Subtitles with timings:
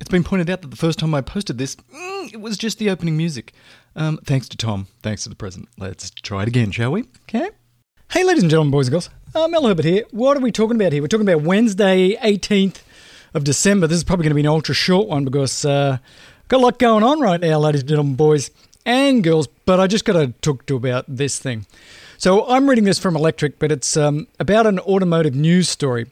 [0.00, 2.78] It's been pointed out that the first time I posted this, mm, it was just
[2.78, 3.52] the opening music.
[3.94, 4.86] Um, thanks to Tom.
[5.02, 5.68] Thanks to the present.
[5.76, 7.04] Let's try it again, shall we?
[7.24, 7.50] Okay.
[8.10, 9.10] Hey, ladies and gentlemen, boys and girls.
[9.34, 10.04] Uh, Mel Herbert here.
[10.10, 11.02] What are we talking about here?
[11.02, 12.82] We're talking about Wednesday, 18th
[13.34, 13.86] of December.
[13.86, 15.98] This is probably going to be an ultra short one because uh,
[16.48, 18.50] got a lot going on right now, ladies and gentlemen, boys
[18.84, 19.48] and girls.
[19.64, 21.66] But I just got to talk to about this thing.
[22.18, 26.06] So I'm reading this from Electrek, but it's um, about an automotive news story.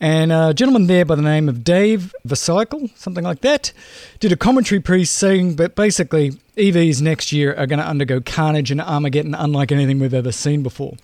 [0.00, 3.72] And a gentleman there by the name of Dave Versical, something like that,
[4.18, 8.72] did a commentary piece saying that basically EVs next year are going to undergo carnage
[8.72, 10.96] and Armageddon unlike anything we've ever seen before.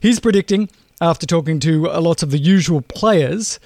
[0.00, 0.68] He's predicting,
[1.00, 3.60] after talking to lots of the usual players,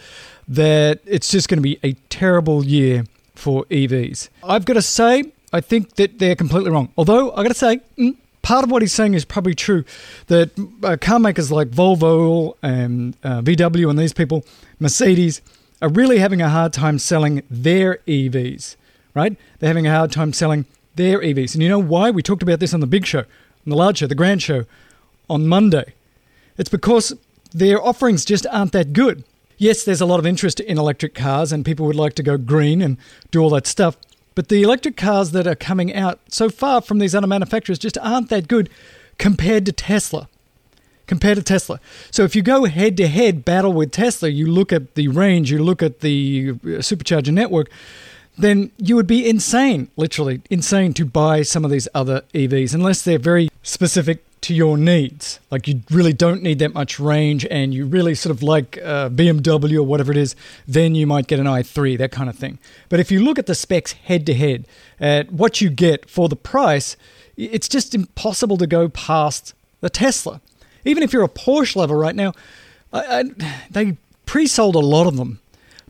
[0.46, 4.28] that it's just going to be a terrible year for EVs.
[4.42, 6.88] I've got to say, I think that they're completely wrong.
[6.98, 9.84] Although, I've got to say, mm, part of what he's saying is probably true
[10.26, 10.50] that
[10.82, 14.44] uh, car makers like Volvo and uh, VW and these people,
[14.80, 15.42] Mercedes,
[15.80, 18.74] are really having a hard time selling their EVs,
[19.14, 19.36] right?
[19.60, 21.54] They're having a hard time selling their EVs.
[21.54, 22.10] And you know why?
[22.10, 23.26] We talked about this on the big show, on
[23.66, 24.64] the large show, the grand show
[25.30, 25.94] on Monday.
[26.58, 27.14] It's because
[27.52, 29.22] their offerings just aren't that good.
[29.56, 32.36] Yes, there's a lot of interest in electric cars and people would like to go
[32.38, 32.96] green and
[33.30, 33.96] do all that stuff.
[34.34, 37.98] But the electric cars that are coming out so far from these other manufacturers just
[37.98, 38.68] aren't that good
[39.18, 40.28] compared to Tesla.
[41.06, 41.80] Compared to Tesla.
[42.10, 45.50] So if you go head to head battle with Tesla, you look at the range,
[45.50, 47.68] you look at the uh, supercharger network,
[48.36, 53.02] then you would be insane, literally insane to buy some of these other EVs unless
[53.02, 55.40] they're very specific to your needs.
[55.50, 59.08] Like you really don't need that much range and you really sort of like uh,
[59.08, 60.36] BMW or whatever it is,
[60.68, 62.58] then you might get an i3, that kind of thing.
[62.90, 64.66] But if you look at the specs head to head,
[65.00, 66.96] at what you get for the price,
[67.36, 70.40] it's just impossible to go past the Tesla.
[70.84, 72.32] Even if you're a Porsche lover right now,
[72.92, 73.24] I, I,
[73.70, 75.40] they pre sold a lot of them.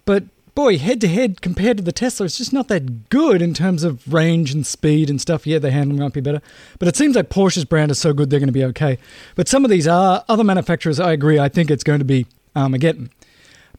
[0.04, 0.24] But
[0.54, 3.84] boy, head to head compared to the Tesla, it's just not that good in terms
[3.84, 5.46] of range and speed and stuff.
[5.46, 6.42] Yeah, the handling might be better,
[6.78, 8.98] but it seems like Porsche's brand is so good they're going to be okay.
[9.34, 11.00] But some of these are other manufacturers.
[11.00, 11.38] I agree.
[11.38, 13.10] I think it's going to be Armageddon.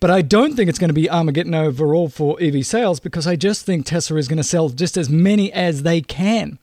[0.02, 3.36] But I don't think it's going to be Armageddon overall for EV sales because I
[3.38, 6.60] just think Tesla is going to sell just as many as they can.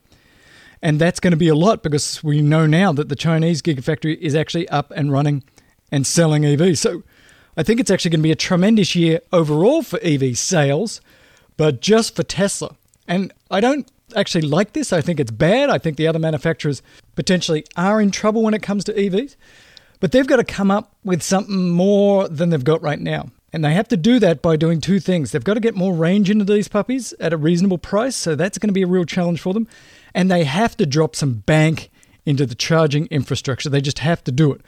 [0.81, 4.17] And that's going to be a lot because we know now that the Chinese Gigafactory
[4.19, 5.43] is actually up and running
[5.91, 6.77] and selling EVs.
[6.77, 7.03] So
[7.55, 11.01] I think it's actually going to be a tremendous year overall for EV sales,
[11.57, 12.75] but just for Tesla.
[13.07, 14.91] And I don't actually like this.
[14.93, 15.69] I think it's bad.
[15.69, 16.81] I think the other manufacturers
[17.15, 19.35] potentially are in trouble when it comes to EVs.
[19.99, 23.29] But they've got to come up with something more than they've got right now.
[23.53, 25.31] And they have to do that by doing two things.
[25.31, 28.15] They've got to get more range into these puppies at a reasonable price.
[28.15, 29.67] So that's going to be a real challenge for them.
[30.13, 31.91] And they have to drop some bank
[32.25, 33.69] into the charging infrastructure.
[33.69, 34.61] They just have to do it.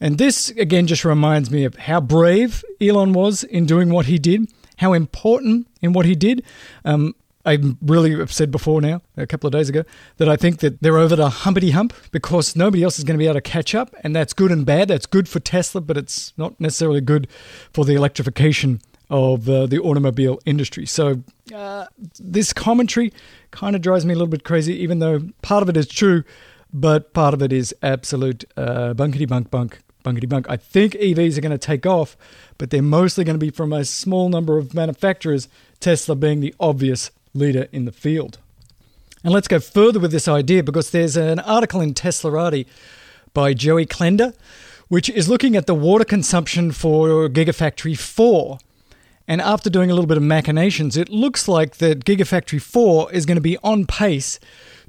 [0.00, 4.18] And this, again, just reminds me of how brave Elon was in doing what he
[4.18, 6.42] did, how important in what he did.
[6.84, 9.84] Um, I really have said before now, a couple of days ago,
[10.18, 13.18] that I think that they're over the humpity hump because nobody else is going to
[13.18, 13.94] be able to catch up.
[14.02, 14.88] And that's good and bad.
[14.88, 17.28] That's good for Tesla, but it's not necessarily good
[17.72, 20.86] for the electrification of uh, the automobile industry.
[20.86, 21.22] So
[21.54, 21.86] uh,
[22.18, 23.12] this commentary
[23.50, 26.22] kind of drives me a little bit crazy, even though part of it is true,
[26.72, 30.48] but part of it is absolute uh, bunkety bunk bunk bunkety bunk.
[30.48, 32.16] I think EVs are going to take off,
[32.58, 35.48] but they're mostly going to be from a small number of manufacturers,
[35.78, 38.38] Tesla being the obvious leader in the field.
[39.22, 42.66] And let's go further with this idea because there's an article in Teslarati
[43.34, 44.34] by Joey Klender,
[44.88, 48.58] which is looking at the water consumption for Gigafactory 4.
[49.30, 53.26] And after doing a little bit of machinations, it looks like that Gigafactory 4 is
[53.26, 54.40] going to be on pace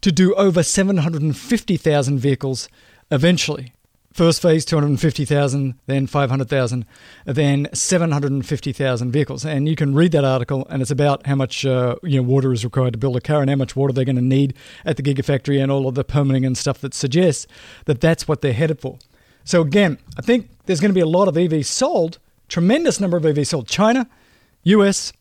[0.01, 2.67] to do over 750,000 vehicles
[3.11, 3.73] eventually.
[4.11, 6.85] First phase, 250,000, then 500,000,
[7.23, 9.45] then 750,000 vehicles.
[9.45, 12.51] And you can read that article, and it's about how much uh, you know, water
[12.51, 14.97] is required to build a car and how much water they're going to need at
[14.97, 17.45] the Gigafactory and all of the permitting and stuff that suggests
[17.85, 18.97] that that's what they're headed for.
[19.43, 22.17] So, again, I think there's going to be a lot of EVs sold,
[22.47, 23.67] tremendous number of EVs sold.
[23.67, 24.09] China,
[24.63, 25.13] US,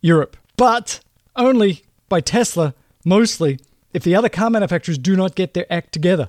[0.00, 1.00] Europe, but
[1.36, 2.74] only by Tesla,
[3.04, 3.58] mostly,
[3.92, 6.28] if the other car manufacturers do not get their act together.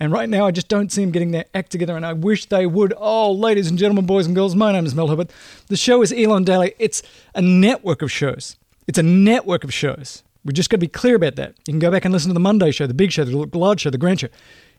[0.00, 2.46] And right now, I just don't see them getting their act together, and I wish
[2.46, 2.92] they would.
[2.96, 5.30] Oh, ladies and gentlemen, boys and girls, my name is Mel Herbert.
[5.68, 6.74] The show is Elon Daily.
[6.78, 7.02] It's
[7.34, 8.56] a network of shows.
[8.88, 10.24] It's a network of shows.
[10.44, 11.54] We just got to be clear about that.
[11.66, 13.82] You can go back and listen to the Monday show, the big show, the large
[13.82, 14.28] show, the grand show.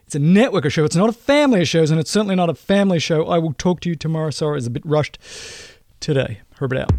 [0.05, 0.87] It's a network of shows.
[0.87, 3.25] It's not a family of shows, and it's certainly not a family show.
[3.27, 4.29] I will talk to you tomorrow.
[4.29, 5.17] Sorry, it's a bit rushed
[6.03, 6.41] today.
[6.59, 6.91] Herbert out.